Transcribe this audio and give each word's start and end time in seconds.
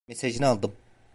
Mesajını 0.07 0.47
aldım. 0.47 0.73